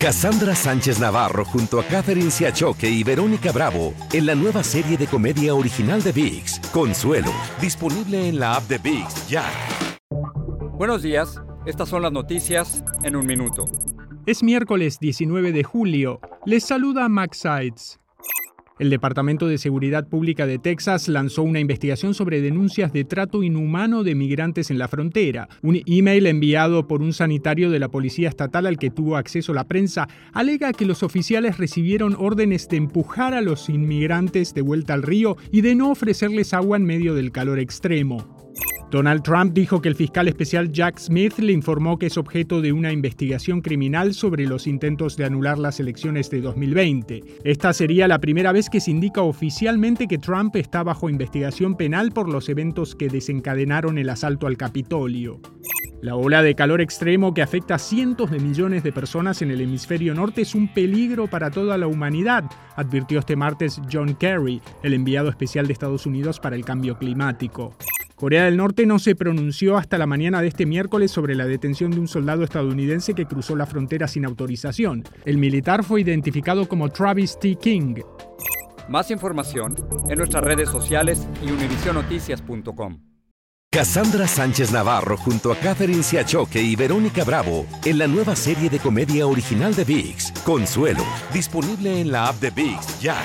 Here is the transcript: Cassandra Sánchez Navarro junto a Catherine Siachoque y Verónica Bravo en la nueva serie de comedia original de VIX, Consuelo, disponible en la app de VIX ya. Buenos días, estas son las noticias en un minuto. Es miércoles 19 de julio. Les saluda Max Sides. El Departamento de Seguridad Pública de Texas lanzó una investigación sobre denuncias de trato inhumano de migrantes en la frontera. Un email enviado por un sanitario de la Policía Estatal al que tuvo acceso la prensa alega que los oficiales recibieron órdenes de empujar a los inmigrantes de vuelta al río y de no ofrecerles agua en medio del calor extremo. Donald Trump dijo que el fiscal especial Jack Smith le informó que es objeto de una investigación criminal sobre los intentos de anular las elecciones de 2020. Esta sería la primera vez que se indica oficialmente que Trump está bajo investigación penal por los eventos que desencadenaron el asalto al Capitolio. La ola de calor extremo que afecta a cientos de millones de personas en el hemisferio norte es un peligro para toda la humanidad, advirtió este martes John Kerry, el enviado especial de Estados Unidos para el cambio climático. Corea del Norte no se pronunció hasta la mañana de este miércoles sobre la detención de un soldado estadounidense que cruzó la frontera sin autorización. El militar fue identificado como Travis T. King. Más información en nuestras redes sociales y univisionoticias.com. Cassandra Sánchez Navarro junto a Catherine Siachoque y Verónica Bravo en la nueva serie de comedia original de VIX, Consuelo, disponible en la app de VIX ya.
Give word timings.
Cassandra 0.00 0.54
Sánchez 0.54 1.00
Navarro 1.00 1.44
junto 1.44 1.80
a 1.80 1.84
Catherine 1.84 2.30
Siachoque 2.30 2.88
y 2.88 3.02
Verónica 3.02 3.50
Bravo 3.50 3.94
en 4.12 4.26
la 4.26 4.36
nueva 4.36 4.62
serie 4.62 4.96
de 4.96 5.08
comedia 5.08 5.56
original 5.56 6.00
de 6.04 6.12
VIX, 6.12 6.60
Consuelo, 6.72 7.32
disponible 7.60 8.28
en 8.28 8.38
la 8.38 8.54
app 8.54 8.68
de 8.68 8.78
VIX 8.78 9.28
ya. 9.28 9.44
Buenos 10.74 11.02
días, 11.02 11.42
estas 11.66 11.88
son 11.88 12.02
las 12.02 12.12
noticias 12.12 12.84
en 13.02 13.16
un 13.16 13.26
minuto. 13.26 13.64
Es 14.24 14.44
miércoles 14.44 15.00
19 15.00 15.50
de 15.50 15.64
julio. 15.64 16.20
Les 16.46 16.62
saluda 16.62 17.08
Max 17.08 17.38
Sides. 17.38 17.98
El 18.78 18.90
Departamento 18.90 19.48
de 19.48 19.58
Seguridad 19.58 20.06
Pública 20.06 20.46
de 20.46 20.60
Texas 20.60 21.08
lanzó 21.08 21.42
una 21.42 21.58
investigación 21.58 22.14
sobre 22.14 22.40
denuncias 22.40 22.92
de 22.92 23.04
trato 23.04 23.42
inhumano 23.42 24.04
de 24.04 24.14
migrantes 24.14 24.70
en 24.70 24.78
la 24.78 24.86
frontera. 24.86 25.48
Un 25.62 25.82
email 25.86 26.26
enviado 26.28 26.86
por 26.86 27.02
un 27.02 27.12
sanitario 27.12 27.70
de 27.70 27.80
la 27.80 27.88
Policía 27.88 28.28
Estatal 28.28 28.66
al 28.66 28.78
que 28.78 28.90
tuvo 28.90 29.16
acceso 29.16 29.52
la 29.52 29.64
prensa 29.64 30.08
alega 30.32 30.72
que 30.72 30.86
los 30.86 31.02
oficiales 31.02 31.58
recibieron 31.58 32.14
órdenes 32.16 32.68
de 32.68 32.76
empujar 32.76 33.34
a 33.34 33.40
los 33.40 33.68
inmigrantes 33.68 34.54
de 34.54 34.62
vuelta 34.62 34.94
al 34.94 35.02
río 35.02 35.36
y 35.50 35.62
de 35.62 35.74
no 35.74 35.90
ofrecerles 35.90 36.54
agua 36.54 36.76
en 36.76 36.84
medio 36.84 37.14
del 37.14 37.32
calor 37.32 37.58
extremo. 37.58 38.37
Donald 38.90 39.22
Trump 39.22 39.52
dijo 39.52 39.82
que 39.82 39.90
el 39.90 39.94
fiscal 39.94 40.28
especial 40.28 40.72
Jack 40.72 40.98
Smith 40.98 41.38
le 41.38 41.52
informó 41.52 41.98
que 41.98 42.06
es 42.06 42.16
objeto 42.16 42.62
de 42.62 42.72
una 42.72 42.90
investigación 42.90 43.60
criminal 43.60 44.14
sobre 44.14 44.46
los 44.46 44.66
intentos 44.66 45.14
de 45.18 45.26
anular 45.26 45.58
las 45.58 45.78
elecciones 45.78 46.30
de 46.30 46.40
2020. 46.40 47.22
Esta 47.44 47.74
sería 47.74 48.08
la 48.08 48.18
primera 48.18 48.50
vez 48.50 48.70
que 48.70 48.80
se 48.80 48.90
indica 48.90 49.20
oficialmente 49.20 50.08
que 50.08 50.16
Trump 50.16 50.56
está 50.56 50.82
bajo 50.82 51.10
investigación 51.10 51.76
penal 51.76 52.12
por 52.12 52.30
los 52.30 52.48
eventos 52.48 52.94
que 52.94 53.08
desencadenaron 53.08 53.98
el 53.98 54.08
asalto 54.08 54.46
al 54.46 54.56
Capitolio. 54.56 55.42
La 56.00 56.14
ola 56.14 56.42
de 56.42 56.54
calor 56.54 56.80
extremo 56.80 57.34
que 57.34 57.42
afecta 57.42 57.74
a 57.74 57.78
cientos 57.78 58.30
de 58.30 58.38
millones 58.38 58.84
de 58.84 58.92
personas 58.92 59.42
en 59.42 59.50
el 59.50 59.60
hemisferio 59.60 60.14
norte 60.14 60.42
es 60.42 60.54
un 60.54 60.72
peligro 60.72 61.26
para 61.26 61.50
toda 61.50 61.76
la 61.76 61.88
humanidad, 61.88 62.44
advirtió 62.76 63.18
este 63.18 63.36
martes 63.36 63.82
John 63.92 64.14
Kerry, 64.14 64.62
el 64.82 64.94
enviado 64.94 65.28
especial 65.28 65.66
de 65.66 65.74
Estados 65.74 66.06
Unidos 66.06 66.40
para 66.40 66.56
el 66.56 66.64
cambio 66.64 66.96
climático. 66.96 67.74
Corea 68.18 68.46
del 68.46 68.56
Norte 68.56 68.84
no 68.84 68.98
se 68.98 69.14
pronunció 69.14 69.76
hasta 69.76 69.96
la 69.96 70.06
mañana 70.06 70.42
de 70.42 70.48
este 70.48 70.66
miércoles 70.66 71.12
sobre 71.12 71.36
la 71.36 71.46
detención 71.46 71.92
de 71.92 72.00
un 72.00 72.08
soldado 72.08 72.42
estadounidense 72.42 73.14
que 73.14 73.26
cruzó 73.26 73.54
la 73.54 73.64
frontera 73.64 74.08
sin 74.08 74.24
autorización. 74.24 75.04
El 75.24 75.38
militar 75.38 75.84
fue 75.84 76.00
identificado 76.00 76.66
como 76.66 76.88
Travis 76.88 77.38
T. 77.38 77.54
King. 77.54 77.94
Más 78.88 79.12
información 79.12 79.76
en 80.08 80.18
nuestras 80.18 80.42
redes 80.42 80.68
sociales 80.68 81.28
y 81.46 81.52
univisionoticias.com. 81.52 82.98
Cassandra 83.70 84.26
Sánchez 84.26 84.72
Navarro 84.72 85.16
junto 85.16 85.52
a 85.52 85.56
Catherine 85.56 86.02
Siachoque 86.02 86.60
y 86.60 86.74
Verónica 86.74 87.22
Bravo 87.22 87.66
en 87.84 87.98
la 87.98 88.08
nueva 88.08 88.34
serie 88.34 88.68
de 88.68 88.80
comedia 88.80 89.28
original 89.28 89.76
de 89.76 89.84
VIX, 89.84 90.32
Consuelo, 90.44 91.04
disponible 91.32 92.00
en 92.00 92.10
la 92.10 92.28
app 92.28 92.40
de 92.40 92.50
VIX 92.50 93.00
ya. 93.00 93.16